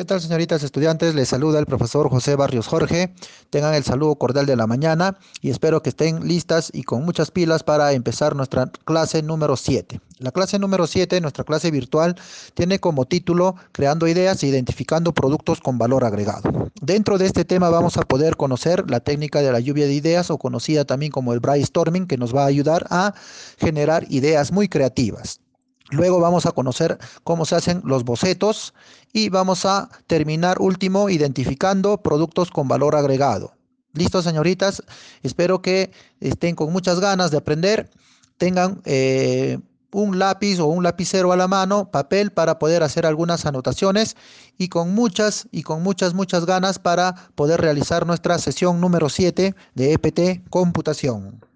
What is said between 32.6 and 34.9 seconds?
valor agregado. Listo, señoritas.